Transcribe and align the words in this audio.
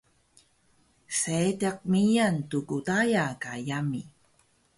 Seediq 1.19 1.77
miyan 1.91 2.35
Tgdaya 2.49 3.25
ka 3.41 3.53
yami 3.67 4.01